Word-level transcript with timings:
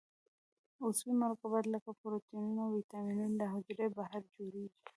عضوي 0.83 1.13
مرکبات 1.21 1.65
لکه 1.73 1.91
پروټینونه 1.99 2.61
او 2.65 2.71
وېټامینونه 2.77 3.33
له 3.39 3.45
حجرې 3.53 3.87
بهر 3.97 4.21
جوړیږي. 4.35 4.77